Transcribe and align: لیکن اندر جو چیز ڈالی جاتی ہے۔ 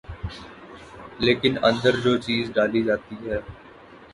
لیکن 1.19 1.53
اندر 1.63 1.93
جو 2.03 2.13
چیز 2.17 2.51
ڈالی 2.55 2.81
جاتی 2.83 3.15
ہے۔ 3.25 3.37